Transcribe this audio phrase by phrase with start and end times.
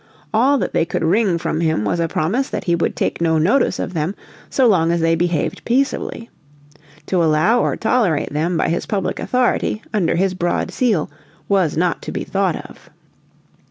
[0.33, 3.37] All that they could wring from him was a promise that he would take no
[3.37, 4.15] notice of them
[4.49, 6.31] so long as they behaved peaceably.
[7.05, 11.11] To allow or tolerate them by his public authority, under his broad seal,
[11.47, 12.89] was not to be thought of.